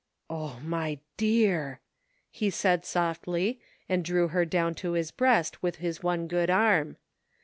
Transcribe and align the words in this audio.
"Oh, 0.31 0.59
my 0.63 0.97
dear!" 1.15 1.79
he 2.31 2.49
said 2.49 2.85
softly, 2.85 3.59
and 3.87 4.03
drew 4.03 4.29
her 4.29 4.45
down 4.45 4.73
to 4.81 4.93
his 4.93 5.11
breast 5.11 5.61
with 5.61 5.75
his 5.75 6.01
one 6.01 6.25
good 6.27 6.49
arm. 6.49 6.97